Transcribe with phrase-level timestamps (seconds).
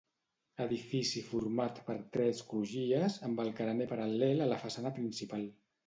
[0.63, 5.51] Edifici format per tres crugies, amb el carener paral·lel a la façana principal.